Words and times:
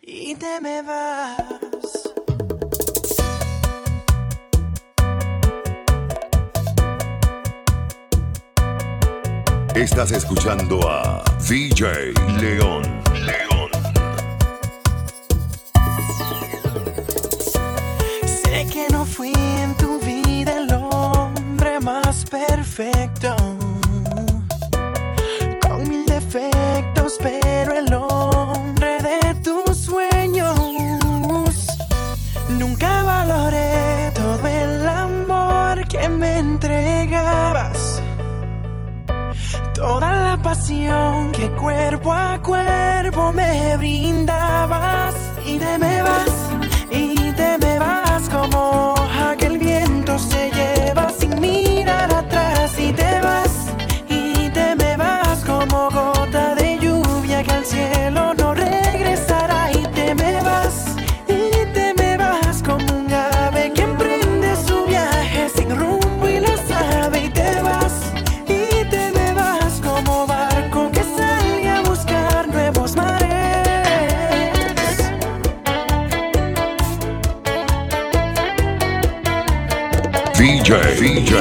y 0.00 0.34
te 0.34 0.60
me 0.60 0.82
vas. 0.82 1.36
Estás 9.74 10.12
escuchando 10.12 10.80
a 10.88 11.22
DJ 11.48 12.12
León. 12.40 12.82
León. 13.24 13.70
Sé 18.24 18.66
que 18.72 18.86
no 18.90 19.04
fui 19.04 19.32
en 19.34 19.74
tu 19.76 19.98
vida 20.00 20.58
el 20.58 20.72
hombre 20.72 21.80
más 21.80 22.24
perfecto. 22.26 23.41
Cuerpo 41.62 42.12
a 42.12 42.40
cuerpo 42.42 43.32
me 43.32 43.76
brindabas. 43.76 45.14
Y 45.46 45.58
te 45.58 45.78
me 45.78 46.02
vas, 46.02 46.34
y 46.90 47.32
te 47.32 47.58
me 47.58 47.78
vas 47.78 48.28
como 48.28 49.01
DJ, 81.02 81.32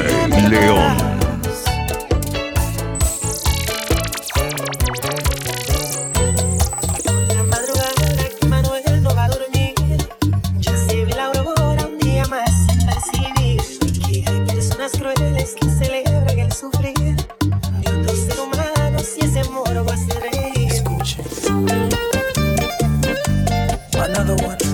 León. 0.49 0.97
La 7.27 7.43
madrugada 7.43 8.29
que 8.39 8.47
Manuel 8.47 9.03
no 9.03 9.15
va 9.15 9.25
a 9.25 9.29
dormir. 9.29 9.75
Ya 10.61 10.75
se 10.75 11.05
ve 11.05 11.13
la 11.13 11.25
aurora 11.25 11.85
un 11.85 11.99
día 11.99 12.25
más 12.25 12.49
sin 12.65 12.83
percibir 12.87 13.61
que 13.99 14.23
hay 14.27 14.45
personas 14.47 14.93
crueles 14.93 15.53
que 15.61 15.69
celebran 15.69 16.39
el 16.39 16.51
sufrir 16.51 16.95
de 16.95 17.89
otros 17.99 18.17
seres 18.17 18.39
humanos 18.39 19.13
y 19.15 19.25
ese 19.25 19.41
amor 19.41 19.87
va 19.87 19.91
a 19.91 19.93
hacer 19.93 20.23
reír. 20.23 20.71
Escuche. 20.71 21.21
Another 23.93 24.43
one. 24.43 24.70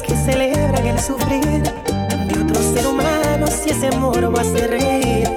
Que 0.00 0.16
celebran 0.16 0.86
el 0.86 0.98
sufrir 0.98 1.62
de 1.62 2.42
otros 2.42 2.64
seres 2.64 2.86
humanos 2.86 3.50
y 3.66 3.70
ese 3.70 3.88
amor 3.88 4.34
va 4.34 4.38
a 4.38 4.42
hacer 4.42 4.70
reír. 4.70 5.28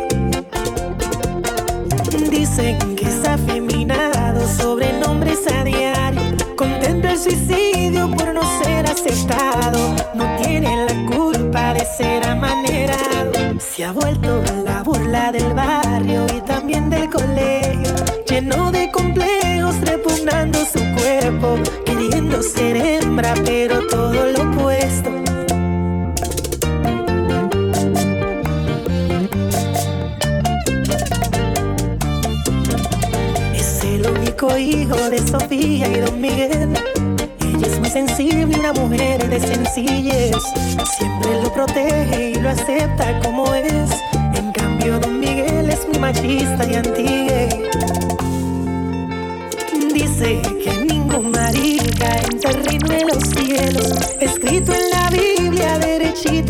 Dicen 2.29 2.95
que 2.95 3.05
es 3.05 3.27
afeminado 3.27 4.47
sobre 4.47 4.93
nombres 4.99 5.39
a 5.51 5.63
diario. 5.65 6.21
Contempla 6.55 7.11
el 7.11 7.17
suicidio 7.17 8.09
por 8.11 8.33
no 8.33 8.43
ser 8.63 8.85
aceptado. 8.85 9.93
No 10.13 10.25
tiene 10.41 10.85
la 10.85 11.15
culpa 11.15 11.73
de 11.73 11.85
ser 11.85 12.25
amanerado. 12.25 13.59
Se 13.59 13.83
ha 13.83 13.91
vuelto 13.91 14.41
la 14.63 14.83
burla 14.83 15.33
del 15.33 15.53
barrio 15.53 16.27
y 16.33 16.39
también 16.41 16.89
del 16.89 17.09
colegio. 17.09 17.64
Pero 23.15 23.79
todo 23.87 24.25
lo 24.31 24.41
opuesto. 24.41 25.09
Es 33.53 33.83
el 33.83 34.05
único 34.09 34.57
hijo 34.57 34.95
de 35.09 35.19
Sofía 35.19 35.87
y 35.87 35.99
Don 35.99 36.19
Miguel. 36.19 36.73
Ella 37.39 37.67
es 37.67 37.79
muy 37.79 37.89
sensible, 37.89 38.57
una 38.59 38.73
mujer 38.73 39.29
de 39.29 39.39
sencillez. 39.39 40.35
Siempre 40.97 41.41
lo 41.41 41.53
protege 41.53 42.31
y 42.31 42.35
lo 42.35 42.49
acepta 42.49 43.19
como 43.21 43.53
es. 43.53 43.91
En 44.33 44.51
cambio, 44.51 44.99
Don 44.99 45.19
Miguel 45.19 45.69
es 45.69 45.87
muy 45.87 45.99
machista 45.99 46.65
y 46.69 46.75
anti 46.75 47.27
Dice 49.93 50.41
que 50.63 50.85
ningún 50.85 51.31
marica 51.31 51.84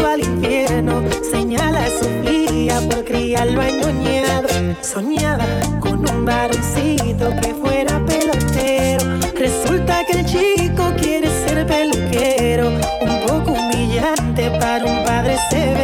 al 0.04 0.20
infierno. 0.22 1.04
Señala 1.32 1.86
a 1.86 1.90
Sofía 1.90 2.80
por 2.90 3.04
criarlo 3.06 3.62
añoñado. 3.62 4.48
Soñaba 4.82 5.46
con 5.80 6.10
un 6.10 6.26
varoncito 6.26 7.30
que 7.42 7.54
fuera 7.54 8.04
pelotero. 8.06 9.06
Resulta 9.38 10.04
que 10.06 10.20
el 10.20 10.26
chico 10.26 10.92
quiere 11.00 11.28
ser 11.28 11.66
peluquero. 11.66 12.70
Un 13.02 13.28
poco 13.28 13.52
humillante 13.52 14.50
para 14.60 14.86
un 14.86 15.04
padre 15.06 15.38
severo. 15.50 15.75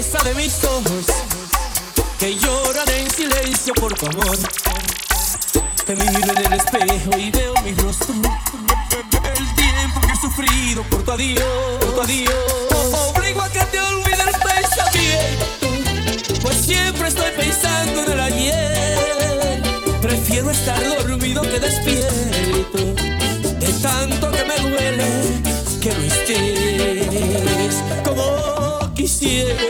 Tristeza 0.00 0.24
de 0.24 0.34
mis 0.34 0.64
ojos 0.64 1.04
que 2.18 2.34
lloran 2.38 2.88
en 2.88 3.10
silencio 3.10 3.74
por 3.74 3.92
tu 3.92 4.06
amor. 4.06 4.38
Te 5.84 5.94
miro 5.94 6.32
en 6.36 6.46
el 6.46 6.54
espejo 6.54 7.18
y 7.18 7.30
veo 7.30 7.52
mi 7.62 7.74
rostro. 7.74 8.14
El 8.14 9.54
tiempo 9.56 10.00
que 10.00 10.12
he 10.12 10.16
sufrido 10.16 10.84
por 10.84 11.02
tu 11.02 11.12
adiós, 11.12 11.44
por 11.80 11.94
tu 11.94 12.00
adiós. 12.00 12.34
Obligo 13.14 13.42
a 13.42 13.50
que 13.50 13.60
te 13.60 13.78
olvides 13.80 14.20
el 14.20 14.34
pensamiento, 14.40 15.46
pues 16.42 16.56
siempre 16.56 17.08
estoy 17.08 17.32
pensando 17.36 18.02
en 18.04 18.12
el 18.12 18.20
ayer. 18.20 19.62
Prefiero 20.00 20.50
estar 20.50 20.82
dormido 20.82 21.42
que 21.42 21.60
despierto, 21.60 22.78
de 23.58 23.72
tanto 23.82 24.30
que 24.30 24.44
me 24.44 24.56
duele 24.56 25.42
que 25.82 25.92
no 25.92 26.02
estés 26.04 27.74
como 28.02 28.94
quisiera 28.94 29.69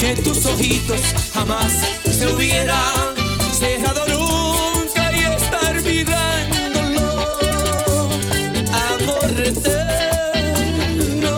que 0.00 0.16
tus 0.22 0.46
ojitos 0.46 1.00
jamás 1.34 1.72
se 2.10 2.26
hubieran 2.26 3.14
cerrado 3.52 4.06
nunca 4.08 5.12
y 5.12 5.20
estar 5.20 5.82
mirándolo. 5.82 7.08
Amor 8.88 9.30
eterno 9.44 11.34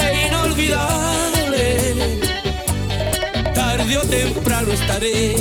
e 0.00 0.26
inolvidable, 0.28 1.62
tarde 3.52 3.98
o 3.98 4.02
temprano 4.02 4.72
estaré 4.72 5.34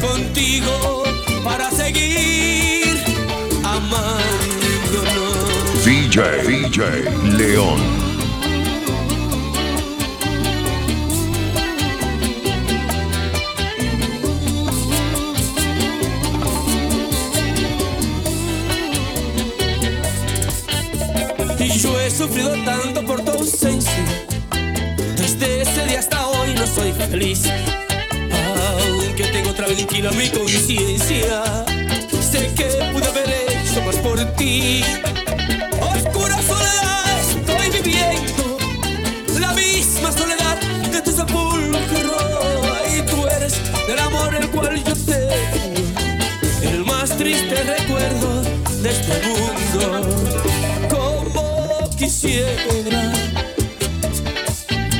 contigo 0.00 1.04
para 1.44 1.70
seguir 1.70 2.98
amándonos. 3.62 5.14
DJ, 5.84 6.42
DJ 6.44 7.04
León. 7.36 8.07
sufrido 22.18 22.50
tanto 22.64 23.04
por 23.04 23.20
tu 23.24 23.30
ausencia. 23.30 23.92
Desde 25.16 25.62
ese 25.62 25.86
día 25.86 26.00
hasta 26.00 26.26
hoy 26.26 26.52
no 26.54 26.66
soy 26.66 26.92
feliz. 26.92 27.44
Aunque 28.76 29.22
tengo 29.22 29.50
otra 29.50 29.66
tranquila 29.66 30.10
mi 30.10 30.28
conciencia, 30.28 31.44
sé 32.20 32.52
que 32.56 32.64
pude 32.92 33.06
haber 33.06 33.28
hecho 33.28 33.82
más 33.82 33.96
por 33.98 34.18
ti. 34.34 34.82
quisiera 52.20 53.12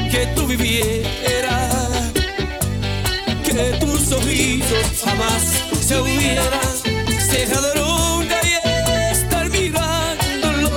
que 0.09 0.27
tú 0.37 0.47
vivieras, 0.47 2.13
que 3.45 3.77
tus 3.81 4.13
ojitos 4.13 5.03
jamás 5.05 5.43
se 5.81 6.01
hubieran 6.01 6.77
cejado 7.29 7.75
nunca 7.75 8.37
y 8.45 8.53
estar 9.13 9.51
mirándolo, 9.51 10.71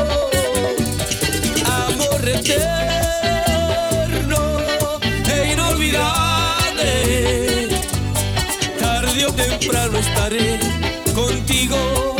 amor 1.63 2.27
eterno 2.27 3.61
e 5.31 5.53
inolvidable, 5.53 6.89
tarde 8.79 9.25
o 9.27 9.33
temprano 9.33 9.99
estaré 9.99 10.59
contigo. 11.13 12.10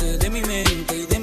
de 0.00 0.30
mi 0.30 0.40
mente 0.42 1.17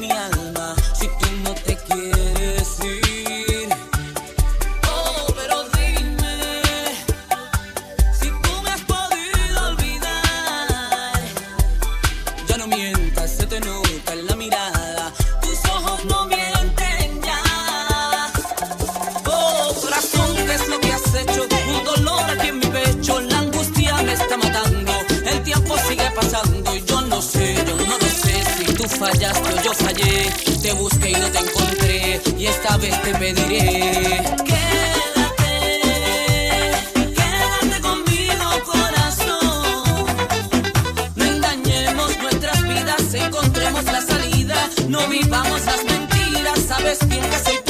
fallaste 29.05 29.53
o 29.53 29.61
yo 29.61 29.73
fallé. 29.73 30.29
Te 30.61 30.73
busqué 30.73 31.11
y 31.11 31.13
no 31.13 31.27
te 31.29 31.39
encontré. 31.39 32.21
Y 32.37 32.47
esta 32.47 32.77
vez 32.77 33.01
te 33.03 33.13
pediré 33.13 34.23
que. 34.45 34.65
encontremos 43.13 43.85
la 43.85 44.01
salida. 44.01 44.55
No 44.89 45.07
vivamos 45.07 45.65
las 45.65 45.83
mentiras, 45.85 46.59
sabes 46.67 46.99
bien 47.07 47.23
que 47.29 47.39
soy 47.39 47.64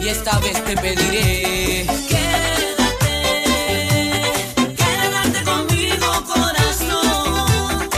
Y 0.00 0.08
esta 0.08 0.38
vez 0.40 0.62
te 0.64 0.76
pediré: 0.76 1.86
Quédate, 2.08 3.16
quédate 4.76 5.44
conmigo, 5.44 6.24
corazón. 6.26 7.88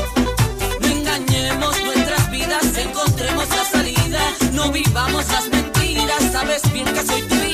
No 0.80 0.86
engañemos 0.86 1.82
nuestras 1.82 2.30
vidas, 2.30 2.76
encontremos 2.78 3.48
la 3.48 3.64
salida. 3.64 4.20
No 4.52 4.70
vivamos 4.70 5.26
las 5.28 5.48
mentiras, 5.48 6.22
sabes 6.32 6.62
bien 6.72 6.86
que 6.94 7.04
soy 7.04 7.22
tuya. 7.22 7.45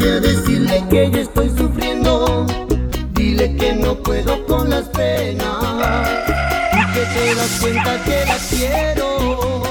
Voy 0.00 0.08
a 0.08 0.20
decirle 0.20 0.82
que 0.88 1.10
yo 1.10 1.18
estoy 1.18 1.50
sufriendo. 1.50 2.46
Dile 3.12 3.54
que 3.56 3.74
no 3.74 3.94
puedo 4.02 4.46
con 4.46 4.70
las 4.70 4.88
penas. 4.88 6.08
Y 6.72 6.92
que 6.94 7.00
te 7.00 7.34
das 7.34 7.58
cuenta 7.60 8.02
que 8.04 8.24
la 8.24 8.38
quiero. 8.48 9.62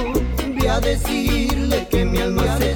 Voy 0.55 0.67
a 0.67 0.79
decirle 0.81 1.87
que 1.89 2.05
mi 2.05 2.19
alma 2.19 2.43
se 2.59 2.68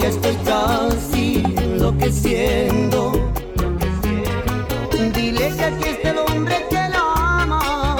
ya 0.00 0.08
estoy 0.08 0.36
casi 0.44 1.42
enloqueciendo. 1.56 3.12
Dile 5.14 5.52
que 5.56 5.64
aquí 5.64 5.88
está 5.88 6.10
el 6.10 6.18
hombre 6.18 6.66
que 6.68 6.82
la 6.94 7.42
ama, 7.42 7.96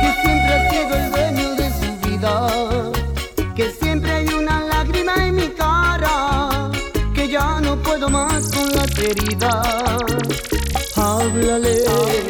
que 0.00 0.10
siempre 0.22 0.52
ha 0.54 0.70
sido 0.70 0.94
el 0.96 1.10
dueño 1.10 1.54
de 1.54 1.70
su 1.80 2.08
vida, 2.08 2.32
que 3.54 3.70
siempre 3.70 4.10
hay 4.12 4.28
una 4.28 4.64
lágrima 4.64 5.14
en 5.26 5.34
mi 5.36 5.48
cara, 5.48 6.70
que 7.14 7.28
ya 7.28 7.60
no 7.60 7.76
puedo 7.76 8.08
más 8.08 8.50
con 8.52 8.68
las 8.72 8.98
heridas. 8.98 9.66
Háblale. 10.96 12.29